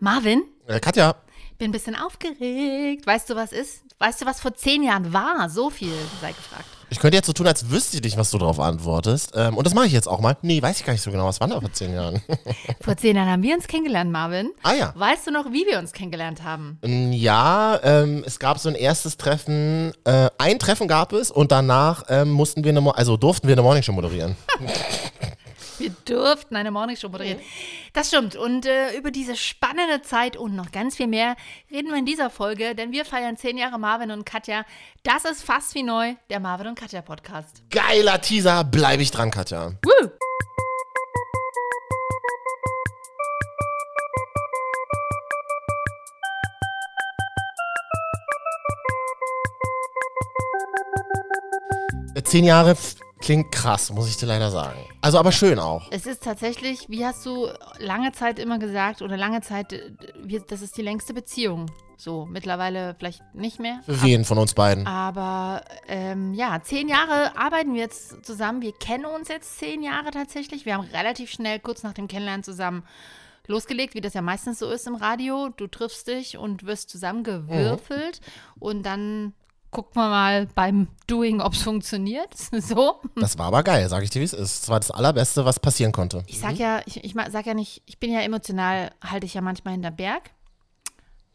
[0.00, 1.14] Marvin, Äh, Katja,
[1.58, 3.06] bin ein bisschen aufgeregt.
[3.06, 3.82] Weißt du, was ist?
[3.98, 5.50] Weißt du, was vor zehn Jahren war?
[5.50, 5.92] So viel
[6.22, 6.64] sei gefragt.
[6.88, 9.32] ich könnte jetzt so tun, als wüsste ich nicht, was du darauf antwortest.
[9.36, 10.38] Ähm, und das mache ich jetzt auch mal.
[10.40, 11.26] Nee, weiß ich gar nicht so genau.
[11.26, 12.22] Was war da vor zehn Jahren?
[12.80, 14.52] Vor zehn Jahren haben wir uns kennengelernt, Marvin.
[14.62, 14.92] ah ja.
[14.96, 16.78] Weißt du noch, wie wir uns kennengelernt haben?
[16.82, 19.92] Mm, Ja, ähm, es gab so ein erstes Treffen.
[20.04, 23.54] Äh, ein Treffen gab es und danach ähm, mussten wir eine, Mo- also durften wir
[23.54, 24.34] eine Morningshow moderieren.
[25.90, 27.40] Wir durften eine Morningshow moderieren.
[27.92, 28.36] Das stimmt.
[28.36, 31.36] Und äh, über diese spannende Zeit und noch ganz viel mehr
[31.70, 34.64] reden wir in dieser Folge, denn wir feiern zehn Jahre Marvin und Katja.
[35.02, 37.62] Das ist fast wie neu, der Marvin und Katja Podcast.
[37.70, 39.72] Geiler Teaser, bleibe ich dran, Katja.
[39.82, 40.10] Woo!
[52.14, 52.76] Äh, Zehn Jahre
[53.20, 54.78] klingt krass, muss ich dir leider sagen.
[55.00, 55.86] Also aber schön auch.
[55.90, 57.48] Es ist tatsächlich, wie hast du
[57.78, 61.70] lange Zeit immer gesagt, oder lange Zeit, äh, wir, das ist die längste Beziehung.
[61.96, 63.80] So, mittlerweile vielleicht nicht mehr.
[63.84, 64.86] Für wen von uns beiden?
[64.86, 68.62] Aber ähm, ja, zehn Jahre arbeiten wir jetzt zusammen.
[68.62, 70.64] Wir kennen uns jetzt zehn Jahre tatsächlich.
[70.64, 72.84] Wir haben relativ schnell, kurz nach dem Kennenlernen zusammen
[73.46, 75.50] losgelegt, wie das ja meistens so ist im Radio.
[75.54, 78.22] Du triffst dich und wirst zusammengewürfelt
[78.58, 79.34] und dann
[79.70, 82.34] guckt man mal beim Doing, ob es funktioniert.
[82.36, 83.00] so.
[83.16, 84.62] Das war aber geil, sag ich dir, wie es ist.
[84.62, 86.22] Das war das Allerbeste, was passieren konnte.
[86.26, 89.40] Ich sag ja, ich, ich sag ja nicht, ich bin ja emotional, halte ich ja
[89.40, 90.30] manchmal hinter Berg.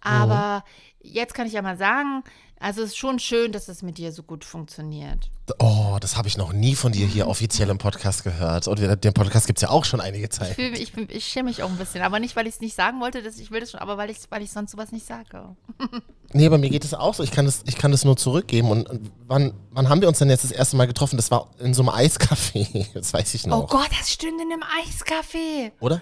[0.01, 0.63] Aber
[1.01, 2.23] jetzt kann ich ja mal sagen,
[2.59, 5.29] also es ist schon schön, dass es mit dir so gut funktioniert.
[5.59, 8.67] Oh, das habe ich noch nie von dir hier offiziell im Podcast gehört.
[8.67, 10.57] Und den Podcast gibt es ja auch schon einige Ich, Zeit.
[10.57, 12.75] mich- ich, bin- ich schäme mich auch ein bisschen, aber nicht, weil ich es nicht
[12.75, 15.05] sagen wollte, dass ich will das schon, aber weil ich, weil ich sonst sowas nicht
[15.05, 15.55] sage.
[16.33, 17.23] Nee, bei mir geht es auch so.
[17.23, 18.69] Ich kann das, ich kann das nur zurückgeben.
[18.69, 21.15] Und, und wann, wann haben wir uns denn jetzt das erste Mal getroffen?
[21.15, 22.87] Das war in so einem Eiscafé.
[22.93, 23.63] Das weiß ich noch.
[23.63, 25.71] Oh Gott, das stimmt in einem Eiscafé.
[25.79, 26.01] Oder?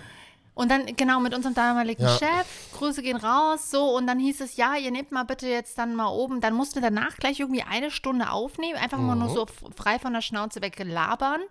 [0.56, 2.18] Und dann, genau, mit unserem damaligen Ja.
[2.18, 2.46] Chef,
[2.78, 5.96] Grüße gehen raus, so, und dann hieß es, ja, ihr nehmt mal bitte jetzt dann
[5.96, 9.44] mal oben, dann mussten wir danach gleich irgendwie eine Stunde aufnehmen, einfach mal nur so
[9.44, 11.42] f- frei von der Schnauze weg labern.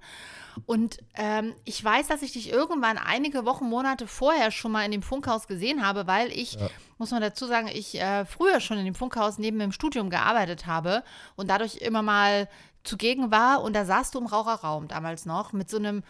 [0.67, 4.93] Und ähm, ich weiß, dass ich dich irgendwann einige Wochen, Monate vorher schon mal in
[4.93, 6.59] dem Funkhaus gesehen habe, weil ich,
[6.99, 10.67] muss man dazu sagen, ich äh, früher schon in dem Funkhaus neben dem Studium gearbeitet
[10.67, 11.03] habe
[11.37, 12.49] und dadurch immer mal
[12.85, 13.63] zugegen war.
[13.63, 16.03] Und da saßt du im Raucherraum damals noch mit so einem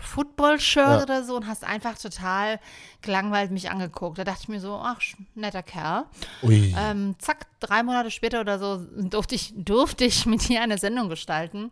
[0.00, 1.02] Football-Shirt Ja.
[1.02, 2.60] oder so und hast einfach total
[3.02, 4.18] gelangweilt mich angeguckt.
[4.18, 4.98] Da dachte ich mir so, ach,
[5.34, 6.04] netter Kerl.
[6.42, 11.08] Ähm, zack, drei Monate später oder so durfte ich, durfte ich mit dir eine Sendung
[11.08, 11.70] gestalten.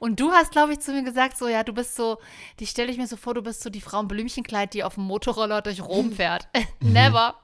[0.00, 2.18] Und du hast, glaube ich, zu mir gesagt, so, ja, du bist so,
[2.58, 4.94] die stelle ich mir so vor, du bist so die Frau im Blümchenkleid, die auf
[4.94, 6.48] dem Motorroller durch Rom fährt.
[6.80, 7.36] Never.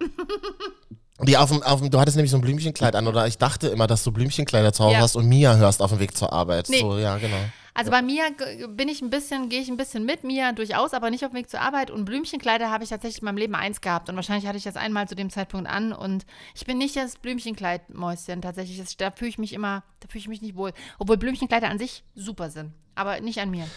[1.22, 3.68] Die auf dem, auf dem, du hattest nämlich so ein Blümchenkleid an, oder ich dachte
[3.68, 5.00] immer, dass du Blümchenkleider zu Hause Ja.
[5.00, 6.68] hast und Mia hörst auf dem Weg zur Arbeit.
[6.68, 6.80] Nee.
[6.80, 7.36] So, ja, genau.
[7.78, 8.24] Also bei mir
[8.70, 11.36] bin ich ein bisschen, gehe ich ein bisschen mit, Mia durchaus, aber nicht auf dem
[11.36, 11.92] Weg zur Arbeit.
[11.92, 14.08] Und Blümchenkleider habe ich tatsächlich in meinem Leben eins gehabt.
[14.08, 15.92] Und wahrscheinlich hatte ich das einmal zu dem Zeitpunkt an.
[15.92, 18.78] Und ich bin nicht das Blümchenkleidmäuschen tatsächlich.
[18.78, 20.72] Das, da fühle ich mich immer, da fühle ich mich nicht wohl.
[20.98, 22.72] Obwohl Blümchenkleider an sich super sind.
[22.96, 23.68] Aber nicht an mir.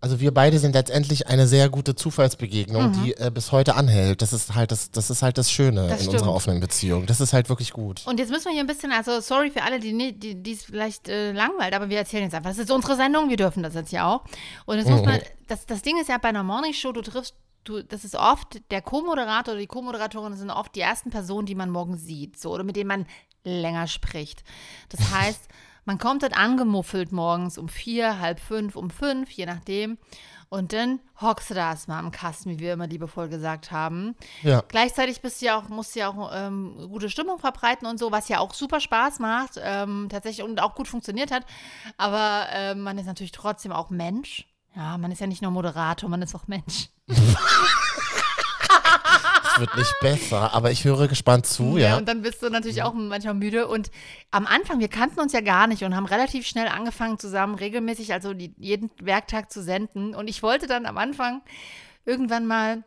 [0.00, 4.22] Also wir beide sind letztendlich eine sehr gute Zufallsbegegnung, die äh, bis heute anhält.
[4.22, 6.14] Das ist halt das, das ist halt das Schöne Das in stimmt.
[6.14, 7.06] unserer offenen Beziehung.
[7.06, 8.02] Das ist halt wirklich gut.
[8.06, 10.52] Und jetzt müssen wir hier ein bisschen, also sorry für alle, die nie- die die
[10.52, 12.50] es vielleicht äh, langweilt, aber wir erzählen jetzt einfach.
[12.50, 14.24] Das ist unsere Sendung, wir dürfen das jetzt ja auch.
[14.66, 17.34] Und jetzt muss man, das, das Ding ist ja bei einer Morningshow, du triffst,
[17.64, 21.54] du, das ist oft, der Co-Moderator oder die Co-Moderatorin sind oft die ersten Personen, die
[21.56, 23.06] man morgen sieht, so, oder mit denen man
[23.44, 24.44] länger spricht.
[24.90, 25.48] Das heißt,
[25.88, 29.96] man kommt dort angemuffelt morgens um vier, halb fünf, um fünf, je nachdem.
[30.50, 34.14] Und dann hockst du da erstmal am Kasten, wie wir immer liebevoll gesagt haben.
[34.42, 34.62] Ja.
[34.68, 38.12] Gleichzeitig bist du ja auch, musst du ja auch ähm, gute Stimmung verbreiten und so,
[38.12, 41.46] was ja auch super Spaß macht, ähm, tatsächlich und auch gut funktioniert hat.
[41.96, 44.46] Aber ähm, man ist natürlich trotzdem auch Mensch.
[44.76, 46.90] Ja, man ist ja nicht nur Moderator, man ist auch Mensch.
[49.58, 51.96] Es wird nicht besser, aber ich höre gespannt zu, ja.
[51.96, 53.66] Und dann bist du natürlich auch manchmal müde.
[53.66, 53.90] Und
[54.30, 58.12] am Anfang, wir kannten uns ja gar nicht und haben relativ schnell angefangen, zusammen regelmäßig,
[58.12, 60.14] also die, jeden Werktag zu senden.
[60.14, 61.42] Und ich wollte dann am Anfang
[62.04, 62.84] irgendwann mal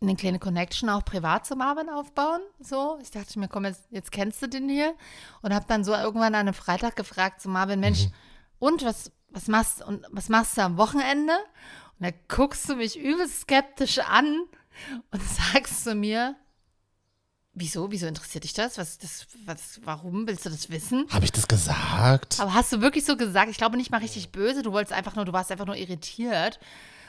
[0.00, 2.40] eine kleine Connection auch privat zu Marvin aufbauen.
[2.58, 4.92] So, ich dachte mir, komm, jetzt, jetzt kennst du den hier.
[5.40, 8.08] Und habe dann so irgendwann an einem Freitag gefragt zu Marvin, Mensch,
[8.58, 11.34] und was, was machst und was machst du am Wochenende?
[12.00, 14.46] Und da guckst du mich übelst skeptisch an
[15.10, 16.36] und sagst zu mir,
[17.54, 18.78] wieso, wieso interessiert dich das?
[18.78, 21.06] Was, das, was, warum willst du das wissen?
[21.10, 22.38] Habe ich das gesagt?
[22.38, 23.50] Aber hast du wirklich so gesagt?
[23.50, 24.62] Ich glaube nicht mal richtig böse.
[24.62, 26.60] Du wolltest einfach nur, du warst einfach nur irritiert.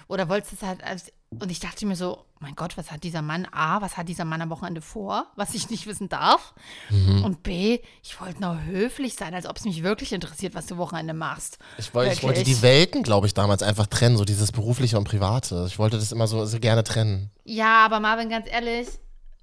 [0.08, 3.22] Oder wolltest es halt als, und ich dachte mir so, mein Gott, was hat dieser
[3.22, 6.54] Mann, A, was hat dieser Mann am Wochenende vor, was ich nicht wissen darf?
[6.92, 10.78] Und B, ich wollte nur höflich sein, als ob es mich wirklich interessiert, was du
[10.78, 11.58] Wochenende machst.
[11.78, 15.04] Ich, wollte, ich wollte die Welten, glaube ich, damals einfach trennen, so dieses berufliche und
[15.06, 15.66] private.
[15.68, 17.32] Ich wollte das immer so, so gerne trennen.
[17.44, 18.88] Ja, aber Marvin, ganz ehrlich,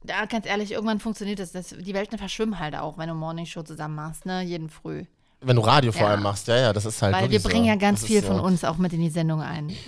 [0.08, 1.52] Ja, ganz ehrlich, irgendwann funktioniert das.
[1.52, 4.43] das die Welten verschwimmen halt auch, wenn du Morningshow zusammen machst, ne?
[4.43, 5.05] Jeden früh.
[5.40, 6.08] Wenn du Radio vor Ja.
[6.08, 7.69] allem machst, ja, ja, das ist halt Weil wir bringen so.
[7.70, 8.43] ja ganz Das viel ist von so.
[8.44, 9.70] uns auch mit in die Sendung ein.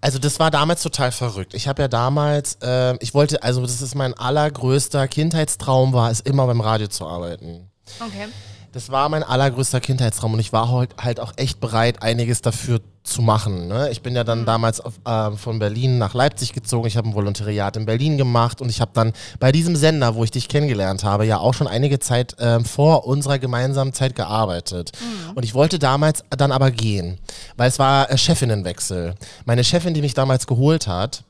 [0.00, 1.54] Also das war damals total verrückt.
[1.54, 6.20] Ich habe ja damals, äh, ich wollte, also das ist mein allergrößter Kindheitstraum war es
[6.20, 7.70] immer beim Radio zu arbeiten.
[8.00, 8.28] Okay.
[8.74, 10.68] Das war mein allergrößter Kindheitstraum und ich war
[11.00, 13.68] halt, auch echt bereit, einiges dafür zu machen.
[13.68, 13.88] Ne?
[13.92, 16.88] Ich bin ja dann damals auf, äh, von Berlin nach Leipzig gezogen.
[16.88, 20.24] Ich habe ein Volontariat in Berlin gemacht und ich habe dann bei diesem Sender, wo
[20.24, 24.90] ich dich kennengelernt habe, ja auch schon einige Zeit ähm, vor unserer gemeinsamen Zeit gearbeitet.
[25.36, 27.18] Und ich wollte damals dann aber gehen,
[27.56, 29.14] weil es war äh, Chefinnenwechsel.
[29.44, 31.22] Meine Chefin, die mich damals geholt hat,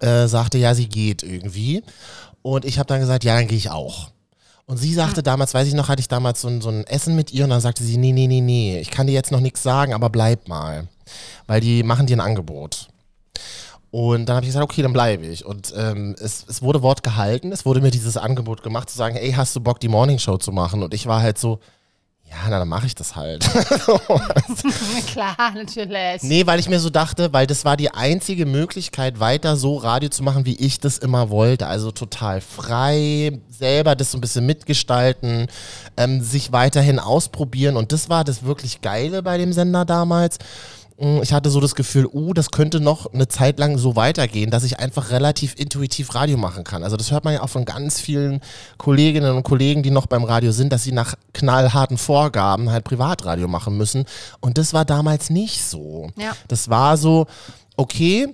[0.00, 1.82] äh, sagte, ja, sie geht irgendwie.
[2.42, 4.10] Und ich habe dann gesagt, ja, dann gehe ich auch.
[4.66, 7.14] Und sie sagte damals, weiß ich noch, hatte ich damals so ein, so ein Essen
[7.16, 9.40] mit ihr und dann sagte sie, nee, nee, nee, nee, ich kann dir jetzt noch
[9.40, 10.88] nichts sagen, aber bleib mal.
[11.46, 12.88] Weil die machen dir ein Angebot.
[13.90, 15.44] Und dann habe ich gesagt, okay, dann bleibe ich.
[15.44, 19.16] Und ähm, es, es wurde Wort gehalten, es wurde mir dieses Angebot gemacht, zu sagen,
[19.16, 20.82] ey, hast du Bock, die Morningshow zu machen?
[20.82, 21.60] Und ich war halt so,
[22.30, 23.44] ja, na, dann mache ich das halt.
[25.06, 26.22] Klar, natürlich.
[26.22, 30.08] Nee, weil ich mir so dachte, weil das war die einzige Möglichkeit, weiter so Radio
[30.08, 31.66] zu machen, wie ich das immer wollte.
[31.66, 35.46] Also total frei, selber das so ein bisschen mitgestalten,
[35.96, 37.76] ähm, sich weiterhin ausprobieren.
[37.76, 40.38] Und das war das wirklich Geile bei dem Sender damals.
[40.98, 44.50] Mm, Ich hatte so das Gefühl, uh, das könnte noch eine Zeit lang so weitergehen,
[44.50, 46.82] dass ich einfach relativ intuitiv Radio machen kann.
[46.84, 48.40] Also das hört man ja auch von ganz vielen
[48.78, 53.48] Kolleginnen und Kollegen, die noch beim Radio sind, dass sie nach knallharten Vorgaben halt Privatradio
[53.48, 54.04] machen müssen.
[54.40, 56.10] Und das war damals nicht so.
[56.16, 56.32] Ja.
[56.48, 57.26] Das war so,
[57.76, 58.28] okay,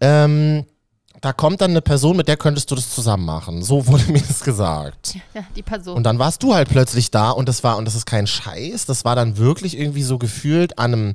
[0.00, 0.64] ähm,
[1.22, 3.62] da kommt dann eine Person, mit der könntest du das zusammen machen.
[3.62, 5.16] So wurde mir das gesagt.
[5.34, 5.96] Ja, die Person.
[5.96, 8.86] Und dann warst du halt plötzlich da und das war, und das ist kein Scheiß,
[8.86, 11.12] das war dann wirklich irgendwie so gefühlt an einem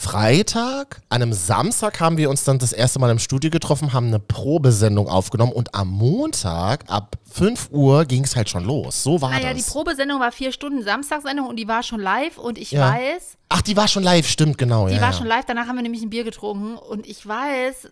[0.00, 4.06] Freitag, an einem Samstag haben wir uns dann das erste Mal im Studio getroffen, haben
[4.06, 9.02] eine Probesendung aufgenommen und am Montag ab 5 Uhr ging es halt schon los.
[9.02, 9.70] So war ah ja, die das.
[9.70, 12.92] Probesendung war vier Stunden Samstagssendung und die war schon live und ich Ja.
[12.92, 14.86] weiß, Ach, die war schon live, stimmt, genau.
[14.86, 15.16] die ja, war ja.
[15.16, 17.90] schon live, danach haben wir nämlich ein Bier getrunken und ich weiß,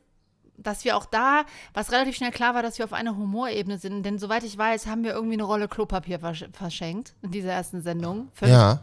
[0.59, 1.43] dass wir auch da,
[1.75, 4.87] was relativ schnell klar war, dass wir auf einer Humorebene sind, denn soweit ich weiß,
[4.87, 8.29] haben wir irgendwie eine Rolle Klopapier versch verschenkt in dieser ersten Sendung.
[8.32, 8.81] Völlig Ja.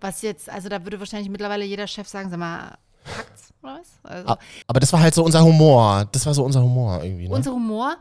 [0.00, 2.76] Was jetzt, also da würde wahrscheinlich mittlerweile jeder Chef sagen, sag mal,
[3.16, 3.88] hackt's oder was?
[4.02, 6.06] Also, A- Aber das war halt so unser Humor.
[6.12, 7.28] Das war so unser Humor irgendwie.
[7.28, 7.34] Ne?
[7.34, 7.96] unser Humor.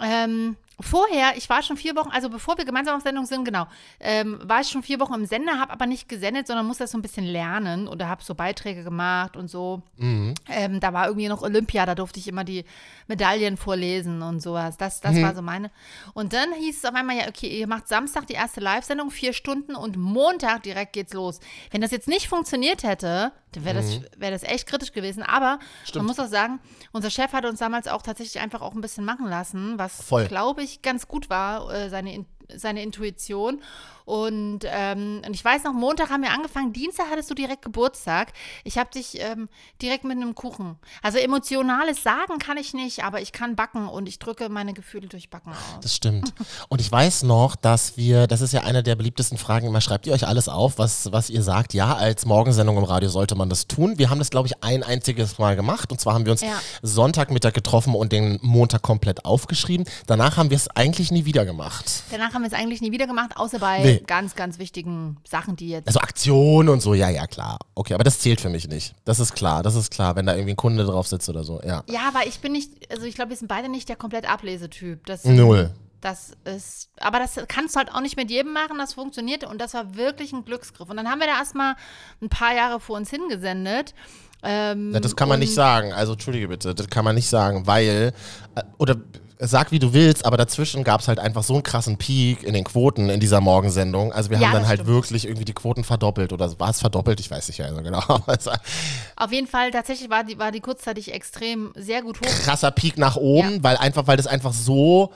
[0.00, 3.66] Ähm, vorher, ich war schon vier Wochen, also bevor wir gemeinsam auf Sendung sind, genau,
[4.00, 6.90] ähm, war ich schon vier Wochen im Sender, habe aber nicht gesendet, sondern musste das
[6.90, 9.82] so ein bisschen lernen oder habe so Beiträge gemacht und so.
[9.96, 10.34] Mhm.
[10.48, 12.64] Ähm, da war irgendwie noch Olympia, da durfte ich immer die
[13.06, 14.76] Medaillen vorlesen und sowas.
[14.76, 15.22] Das, das Mhm.
[15.22, 15.70] war so meine.
[16.14, 19.32] Und dann hieß es auf einmal, ja, okay, ihr macht Samstag die erste Live-Sendung, vier
[19.32, 21.40] Stunden und Montag direkt geht's los.
[21.70, 25.22] Wenn das jetzt nicht funktioniert hätte, dann wäre das, wär das echt kritisch gewesen.
[25.22, 25.60] Aber Mhm.
[25.84, 25.96] Stimmt.
[25.96, 26.60] man muss auch sagen,
[26.92, 29.98] unser Chef hat uns damals auch tatsächlich einfach auch ein bisschen machen lassen, was,
[30.28, 33.60] glaube ich, ganz gut war, äh, seine, In- seine Intuition.
[34.06, 38.34] Und, ähm, und ich weiß noch, Montag haben wir angefangen, Dienstag hattest du direkt Geburtstag.
[38.62, 39.48] Ich habe dich ähm,
[39.80, 40.76] direkt mit einem Kuchen.
[41.02, 45.08] Also emotionales Sagen kann ich nicht, aber ich kann backen und ich drücke meine Gefühle
[45.08, 45.80] durch Backen aus.
[45.80, 46.34] Das stimmt.
[46.68, 50.06] Und ich weiß noch, dass wir, das ist ja eine der beliebtesten Fragen immer, schreibt
[50.06, 51.72] ihr euch alles auf, was, was ihr sagt?
[51.72, 53.96] Ja, als Morgensendung im Radio sollte man das tun.
[53.96, 55.90] Wir haben das, glaube ich, ein einziges Mal gemacht.
[55.90, 56.60] Und zwar haben wir uns Ja.
[56.82, 59.86] Sonntagmittag getroffen und den Montag komplett aufgeschrieben.
[60.06, 62.02] Danach haben wir es eigentlich nie wieder gemacht.
[62.10, 64.02] Danach haben wir es eigentlich nie wieder gemacht, außer bei Nee.
[64.06, 65.86] ganz, ganz wichtigen Sachen, die jetzt.
[65.86, 67.58] Also Aktion und so, ja, ja, klar.
[67.74, 68.94] Okay, aber das zählt für mich nicht.
[69.04, 71.60] Das ist klar, das ist klar, wenn da irgendwie ein Kunde drauf sitzt oder so,
[71.62, 71.82] ja.
[71.88, 75.06] Ja, aber ich bin nicht, also ich glaube, wir sind beide nicht der komplett Ablesetyp.
[75.06, 75.70] Das, Null.
[76.00, 79.58] Das ist, aber das kannst du halt auch nicht mit jedem machen, das funktionierte und
[79.58, 80.90] das war wirklich ein Glücksgriff.
[80.90, 81.76] Und dann haben wir da erstmal
[82.20, 83.94] ein paar Jahre vor uns hingesendet.
[84.42, 85.94] Ähm, das kann man und- nicht sagen.
[85.94, 88.12] Also, entschuldige bitte, das kann man nicht sagen, weil,
[88.54, 88.96] äh, oder
[89.38, 92.54] sag wie du willst, aber dazwischen gab es halt einfach so einen krassen Peak in
[92.54, 94.12] den Quoten in dieser Morgensendung.
[94.12, 94.94] Also, wir Ja, haben dann halt stimmt.
[94.94, 97.20] wirklich irgendwie die Quoten verdoppelt oder war es verdoppelt?
[97.20, 98.00] Ich weiß nicht mehr so genau.
[99.16, 102.26] Auf jeden Fall, tatsächlich war die, war die kurzzeitig extrem sehr gut hoch.
[102.44, 103.62] krasser Peak nach oben, Ja.
[103.62, 105.12] weil einfach, weil das einfach so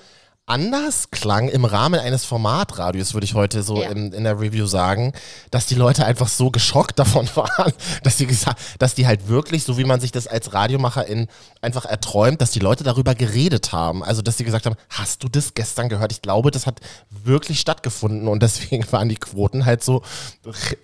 [0.49, 3.91] anders klang im Rahmen eines Formatradios, würde ich heute so Ja.
[3.91, 5.13] in, in der Review sagen,
[5.51, 9.65] dass die Leute einfach so geschockt davon waren, dass die gesagt, dass die halt wirklich,
[9.65, 11.29] so wie man sich das als Radiomacher in
[11.61, 14.03] einfach erträumt, dass die Leute darüber geredet haben.
[14.03, 16.13] Also, dass sie gesagt haben, hast du das gestern gehört?
[16.13, 16.81] Ich glaube, das hat
[17.25, 20.03] wirklich stattgefunden und deswegen waren die Quoten halt so,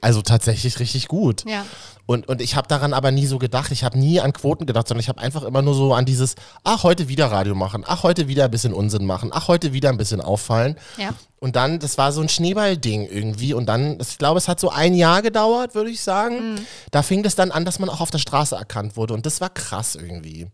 [0.00, 1.44] also tatsächlich richtig gut.
[1.46, 1.64] Ja.
[2.06, 3.72] Und, und ich habe daran aber nie so gedacht.
[3.72, 6.34] Ich habe nie an Quoten gedacht, sondern ich habe einfach immer nur so an dieses,
[6.62, 9.88] ach, heute wieder Radio machen, ach, heute wieder ein bisschen Unsinn machen, ach, heute wieder
[9.88, 10.76] ein bisschen auffallen.
[10.98, 11.10] Ja.
[11.40, 13.54] Und dann, das war so ein Schneeballding irgendwie.
[13.54, 16.56] Und dann, ich glaube, es hat so ein Jahr gedauert, würde ich sagen.
[16.90, 19.14] Da fing das dann an, dass man auch auf der Straße erkannt wurde.
[19.14, 20.46] Und das war krass irgendwie.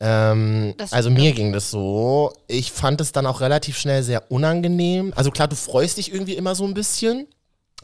[0.00, 2.32] Ähm, also mir ging das so.
[2.48, 5.12] Ich fand es dann auch relativ schnell sehr unangenehm.
[5.14, 7.28] Also klar, du freust dich irgendwie immer so ein bisschen,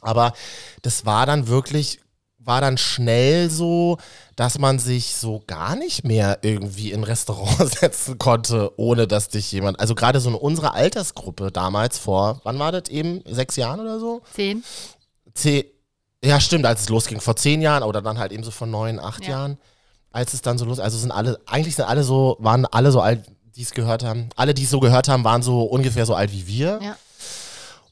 [0.00, 0.32] aber
[0.82, 2.00] das war dann wirklich,
[2.48, 3.98] war dann schnell so,
[4.34, 9.52] dass man sich so gar nicht mehr irgendwie in Restaurant setzen konnte, ohne dass dich
[9.52, 13.78] jemand, also gerade so in unserer Altersgruppe damals vor, wann war das eben, sechs Jahren
[13.80, 14.22] oder so?
[14.34, 14.64] Zehn.
[15.34, 15.64] Zehn,
[16.24, 18.98] ja stimmt, als es losging, vor zehn Jahren oder dann halt eben so vor neun,
[18.98, 19.30] acht Ja.
[19.30, 19.58] Jahren,
[20.10, 23.00] als es dann so los, also sind alle, eigentlich sind alle so, waren alle so
[23.00, 23.24] alt,
[23.56, 26.32] die es gehört haben, alle, die es so gehört haben, waren so ungefähr so alt
[26.32, 26.80] wie wir.
[26.82, 26.96] Ja.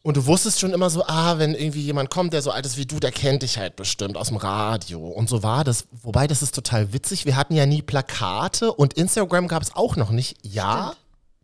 [0.07, 2.77] Und du wusstest schon immer so, ah, wenn irgendwie jemand kommt, der so alt ist
[2.77, 5.05] wie du, der kennt dich halt bestimmt aus dem Radio.
[5.05, 5.89] Und so war das.
[5.91, 7.25] Wobei, das ist total witzig.
[7.25, 10.37] Wir hatten ja nie Plakate und Instagram gab es auch noch nicht.
[10.43, 10.99] Ja, Stimmt.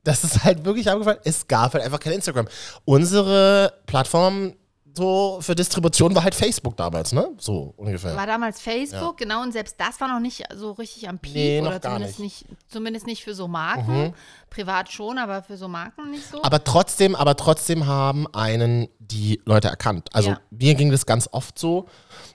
[0.05, 1.19] das ist halt wirklich aufgefallen.
[1.25, 2.47] Es gab halt einfach kein Instagram.
[2.85, 4.55] Unsere Plattform
[4.95, 7.31] so für Distribution war halt Facebook damals, ne?
[7.39, 8.15] So ungefähr.
[8.17, 11.61] War damals Facebook, genau, und selbst das war noch nicht so richtig am Peak Nee,
[11.61, 12.45] oder zumindest nicht.
[12.69, 14.15] zumindest nicht für so Marken.
[14.51, 16.43] Privat schon, aber für so Marken nicht so.
[16.43, 20.09] Aber trotzdem, aber trotzdem haben einen die Leute erkannt.
[20.13, 20.41] Also Ja.
[20.51, 21.87] mir ging das ganz oft so.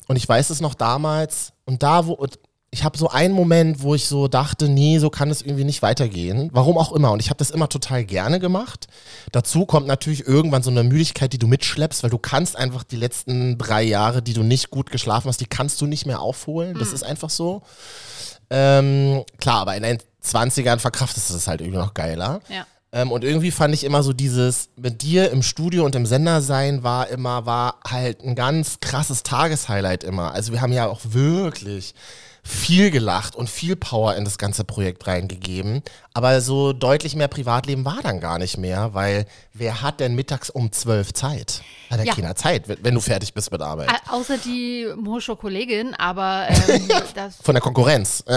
[0.08, 1.54] Und ich weiß es noch damals.
[1.66, 2.40] Und da, wo und
[2.78, 5.82] ich habe so einen Moment, wo ich so dachte, nee, so kann es irgendwie nicht
[5.82, 6.52] weitergehen.
[6.54, 7.12] Warum auch immer.
[7.12, 8.88] Und ich habe das immer total gerne gemacht.
[9.32, 12.96] Dazu kommt natürlich irgendwann so eine Müdigkeit, die du mitschleppst, weil du kannst einfach die
[12.96, 16.78] letzten drei Jahre, die du nicht gut geschlafen hast, die kannst du nicht mehr aufholen.
[16.78, 17.64] Das ist einfach so.
[18.52, 22.42] Ähm, klar, aber in den 20ern verkraftest du das halt irgendwie noch geiler.
[22.48, 22.68] ja.
[22.94, 26.42] Ähm, und irgendwie fand ich immer so dieses mit dir im Studio und im Sender
[26.42, 30.32] sein war immer, war halt ein ganz krasses Tageshighlight immer.
[30.32, 31.94] Also wir haben ja auch wirklich
[32.48, 35.82] viel gelacht und viel Power in das ganze Projekt reingegeben.
[36.13, 40.50] Aber so deutlich mehr Privatleben war dann gar nicht mehr, weil wer hat denn mittags
[40.50, 41.62] um zwölf Zeit?
[41.92, 42.16] Hat ja, Ja.
[42.16, 43.89] keiner Zeit, wenn wenn du fertig bist mit Arbeit.
[44.10, 48.24] Au- Außer die Moscho-Kollegin, aber ähm, das, Von der Konkurrenz.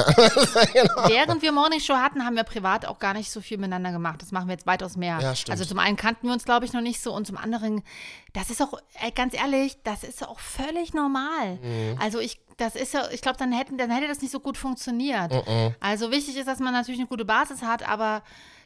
[0.75, 1.09] Ja.
[1.09, 4.21] während wir Morning Show hatten, haben wir privat auch gar nicht so viel miteinander gemacht.
[4.23, 5.19] Das machen wir jetzt weitaus mehr.
[5.21, 5.35] Ja.
[5.51, 7.83] Also zum einen kannten wir uns, glaube ich, noch nicht so und zum anderen,
[8.33, 8.75] das ist auch,
[9.15, 11.59] ganz ehrlich, das ist auch völlig normal.
[11.63, 11.97] Mhm.
[12.01, 14.57] Also ich, das ist ja, ich glaube, dann hätten, dann hätte das nicht so gut
[14.57, 15.33] funktioniert.
[15.33, 15.75] Mhm.
[15.81, 18.23] Also wichtig ist, dass man natürlich eine gute Basis hat, aber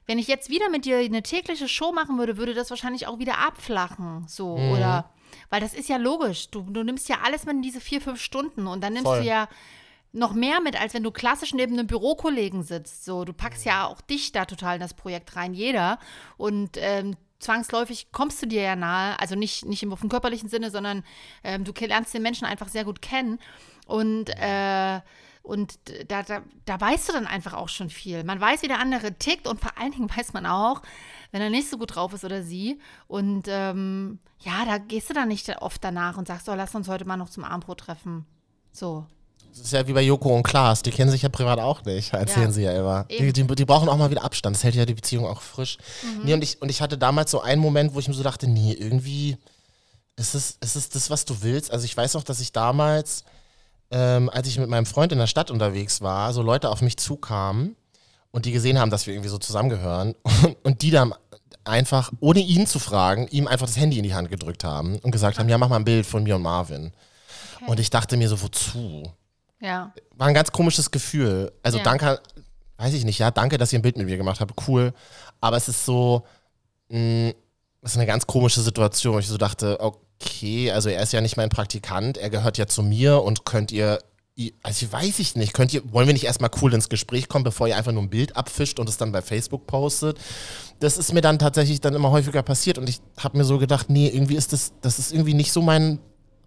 [0.06, 3.18] wenn ich jetzt wieder mit dir eine tägliche Show machen würde, würde das wahrscheinlich auch
[3.18, 4.26] wieder abflachen.
[4.28, 4.72] So, Mhm.
[4.72, 5.10] oder
[5.50, 6.50] weil das ist ja logisch.
[6.50, 9.20] Du, du nimmst ja alles mit in diese vier, fünf Stunden und dann nimmst Voll.
[9.20, 9.48] du ja
[10.12, 13.04] noch mehr mit, als wenn du klassisch neben einem Bürokollegen sitzt.
[13.04, 15.98] So, du packst ja auch dich da total in das Projekt rein, jeder.
[16.36, 20.48] Und ähm, zwangsläufig kommst du dir ja nahe, also nicht, nicht im auf dem körperlichen
[20.48, 21.02] Sinne, sondern
[21.42, 23.38] ähm, du lernst den Menschen einfach sehr gut kennen.
[23.84, 25.00] Und, äh,
[25.42, 28.24] und da, da, da weißt du dann einfach auch schon viel.
[28.24, 30.80] Man weiß, wie der andere tickt und vor allen Dingen weiß man auch,
[31.32, 32.80] wenn er nicht so gut drauf ist oder sie.
[33.08, 36.88] Und ähm, ja, da gehst du dann nicht oft danach und sagst, oh, lass uns
[36.88, 38.24] heute mal noch zum Abendbrot treffen.
[38.72, 39.06] So.
[39.50, 42.12] Das ist ja wie bei Joko und Klaas, die kennen sich ja privat auch nicht,
[42.12, 42.52] erzählen Ja.
[42.52, 43.04] sie ja immer.
[43.04, 45.78] Die, die, die brauchen auch mal wieder Abstand, das hält ja die Beziehung auch frisch.
[46.02, 46.24] Mhm.
[46.24, 48.48] Nee, und, ich, und ich hatte damals so einen Moment, wo ich mir so dachte,
[48.48, 49.36] nee, irgendwie
[50.16, 51.70] ist es, ist es das, was du willst.
[51.70, 53.24] Also ich weiß noch, dass ich damals,
[53.94, 56.96] ähm, als ich mit meinem Freund in der Stadt unterwegs war, so Leute auf mich
[56.96, 57.76] zukamen
[58.32, 61.14] und die gesehen haben, dass wir irgendwie so zusammengehören und, und die dann
[61.62, 65.12] einfach, ohne ihn zu fragen, ihm einfach das Handy in die Hand gedrückt haben und
[65.12, 66.92] gesagt haben, ja, mach mal ein Bild von mir und Marvin.
[67.56, 67.64] Okay.
[67.70, 69.12] Und ich dachte mir so, wozu?
[69.60, 69.94] Ja.
[70.16, 71.52] war ein ganz komisches Gefühl.
[71.62, 71.84] Also Ja.
[71.84, 72.20] danke,
[72.76, 74.92] weiß ich nicht, ja, danke, dass ihr ein Bild mit mir gemacht habt, cool.
[75.40, 76.24] Aber es ist so,
[76.88, 77.32] mh,
[77.80, 79.14] das ist eine ganz komische Situation.
[79.14, 80.03] wo Ich so dachte, okay,
[80.72, 83.98] also er ist ja nicht mein Praktikant, er gehört ja zu mir und könnt ihr,
[84.62, 87.68] also weiß ich nicht, könnt ihr, wollen wir nicht erstmal cool ins Gespräch kommen, bevor
[87.68, 90.18] ihr einfach nur ein Bild abfischt und es dann bei Facebook postet?
[90.80, 93.90] Das ist mir dann tatsächlich dann immer häufiger passiert und ich habe mir so gedacht,
[93.90, 96.00] nee, irgendwie ist das, das ist irgendwie nicht so mein,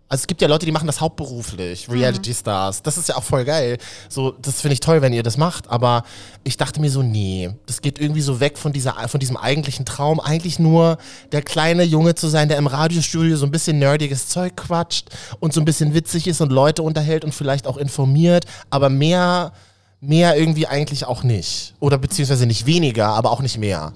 [0.09, 2.81] also es gibt ja Leute, die machen das hauptberuflich, Reality Stars.
[2.81, 3.77] Das ist ja auch voll geil.
[4.07, 5.69] So, das finde ich toll, wenn ihr das macht.
[5.69, 6.03] Aber
[6.45, 9.85] ich dachte mir so, nee, das geht irgendwie so weg von dieser, von diesem eigentlichen
[9.85, 10.97] Traum, eigentlich nur
[11.33, 15.09] der kleine Junge zu sein, der im Radiostudio so ein bisschen nerdiges Zeug quatscht
[15.41, 19.51] und so ein bisschen witzig ist und Leute unterhält und vielleicht auch informiert, aber mehr,
[19.99, 21.73] mehr irgendwie eigentlich auch nicht.
[21.81, 23.91] Oder beziehungsweise nicht weniger, aber auch nicht mehr.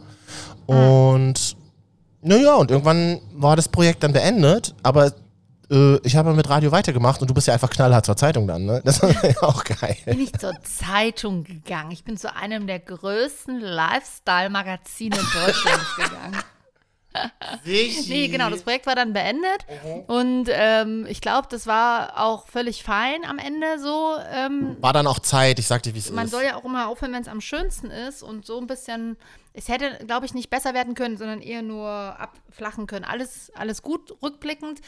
[0.65, 1.56] Und
[2.22, 5.13] naja, und irgendwann war das Projekt dann beendet, aber
[5.72, 8.66] äh, ich habe mit Radio weitergemacht und du bist ja einfach knallhart zur Zeitung dann,
[8.66, 8.82] ne?
[8.84, 9.98] Das war ja auch geil.
[10.06, 11.92] Bin ich zur Zeitung gegangen.
[11.92, 16.38] Ich bin zu einem der größten Lifestyle-Magazine Deutschlands gegangen.
[17.66, 19.66] Nee, genau, das Projekt war dann beendet.
[20.08, 24.16] Und ähm, ich glaube, das war auch völlig fein am Ende so.
[24.34, 26.32] Ähm, War dann auch Zeit, ich sag dir, wie es man ist.
[26.32, 29.18] soll ja auch immer aufhören, wenn es am schönsten ist und so ein bisschen
[29.53, 33.03] es hätte, glaube ich, nicht besser werden können, sondern eher nur abflachen können.
[33.03, 34.79] Alles, alles gut rückblickend.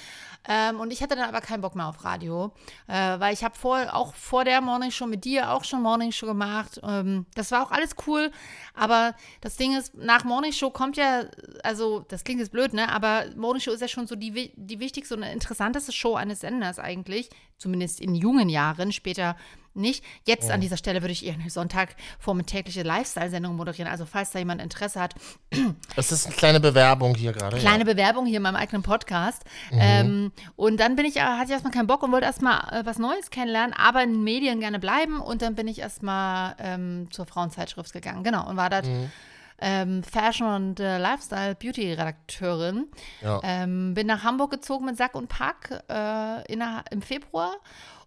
[0.47, 2.53] Ähm, und ich hatte dann aber keinen Bock mehr auf Radio,
[2.87, 6.11] äh, weil ich habe vor, auch vor der Morning Show mit dir auch schon Morning
[6.11, 6.79] Show gemacht.
[6.83, 8.31] Ähm, das war auch alles cool.
[8.73, 11.25] Aber das Ding ist, nach Morning Show kommt ja,
[11.63, 12.89] also das klingt jetzt blöd, ne?
[12.89, 16.79] Aber Morning Show ist ja schon so die, die wichtigste und interessanteste Show eines Senders
[16.79, 17.29] eigentlich.
[17.57, 18.91] Zumindest in jungen Jahren.
[18.91, 19.35] Später
[19.75, 20.03] nicht.
[20.25, 23.89] Jetzt an dieser Stelle würde ich eher eine Sonntagvormittägliche Lifestyle-Sendung moderieren.
[23.89, 25.15] Also falls da jemand Interesse hat.
[25.95, 27.57] Das ist eine kleine Bewerbung hier gerade.
[27.57, 27.93] Kleine ja.
[27.93, 29.43] Bewerbung hier in meinem eigenen Podcast.
[29.71, 29.79] Mhm.
[29.79, 32.85] Ähm, und dann bin ich, äh, hatte ich erstmal keinen Bock und wollte erstmal äh,
[32.85, 35.19] was Neues kennenlernen, aber in Medien gerne bleiben.
[35.19, 38.23] Und dann bin ich erstmal ähm, zur Frauenzeitschrift gegangen.
[38.23, 38.47] Genau.
[38.47, 38.81] Und war da.
[38.81, 39.11] Mhm.
[39.59, 42.87] Ähm, Fashion- und äh, Lifestyle-Beauty-Redakteurin.
[43.21, 43.39] Ja.
[43.43, 46.61] Ähm, bin nach Hamburg gezogen mit Sack und Pack äh, in,
[46.91, 47.55] im Februar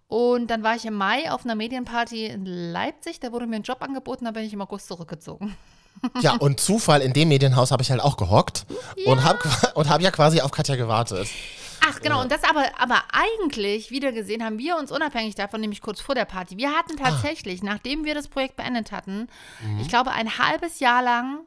[0.08, 3.18] und dann war ich im Mai auf einer Medienparty in Leipzig.
[3.20, 5.56] Da wurde mir ein Job angeboten, da bin ich im August zurückgezogen.
[6.20, 9.10] Ja, und Zufall, in dem Medienhaus habe ich halt auch gehockt ja.
[9.10, 9.38] und habe
[9.74, 11.28] und hab ja quasi auf Katja gewartet.
[11.88, 12.16] Ach, genau.
[12.16, 12.22] Ja.
[12.22, 16.14] Und das aber, aber eigentlich, wieder gesehen, haben wir uns unabhängig davon, nämlich kurz vor
[16.14, 17.08] der Party, wir hatten ah.
[17.08, 17.66] tatsächlich, ah.
[17.66, 19.28] nachdem wir das Projekt beendet hatten,
[19.62, 19.80] mhm.
[19.80, 21.40] ich glaube, ein halbes Jahr lang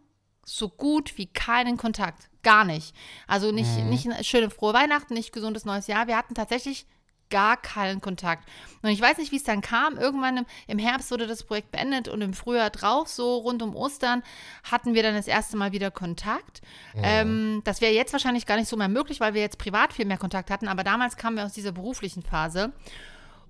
[0.45, 2.29] so gut wie keinen Kontakt.
[2.41, 2.95] Gar nicht.
[3.27, 3.89] Also nicht, mhm.
[3.89, 6.07] nicht eine schöne frohe Weihnachten, nicht gesundes neues Jahr.
[6.07, 6.87] Wir hatten tatsächlich
[7.29, 8.47] gar keinen Kontakt.
[8.81, 9.97] Und ich weiß nicht, wie es dann kam.
[9.97, 13.75] Irgendwann im, im, Herbst wurde das Projekt beendet und im Frühjahr drauf, so rund um
[13.75, 14.23] Ostern,
[14.63, 16.61] hatten wir dann das erste Mal wieder Kontakt.
[16.95, 17.03] Ja.
[17.03, 20.05] Ähm, das wäre jetzt wahrscheinlich gar nicht so mehr möglich, weil wir jetzt privat viel
[20.05, 20.67] mehr Kontakt hatten.
[20.67, 22.71] Aber damals kamen wir aus dieser beruflichen Phase.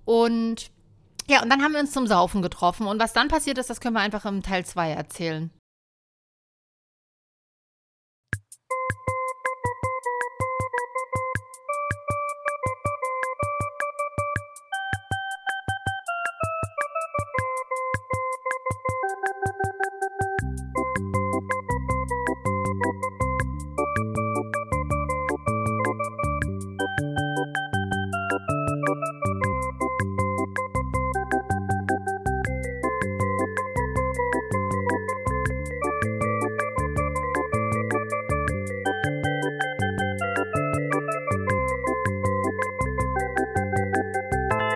[0.04, 0.70] Und
[1.28, 2.86] ja, und dann haben wir uns zum Saufen getroffen.
[2.86, 5.50] Und was dann passiert ist, das können wir einfach im Teil 2 erzählen.